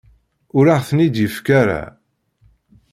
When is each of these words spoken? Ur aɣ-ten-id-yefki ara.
Ur 0.57 0.65
aɣ-ten-id-yefki 0.75 1.51
ara. 1.61 1.81